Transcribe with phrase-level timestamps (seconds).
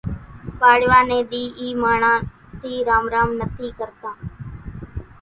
[0.59, 2.17] پاڙوا ني ۮِي اِي ماڻۿان
[2.61, 4.15] ٿي رام رام نٿي ڪرتان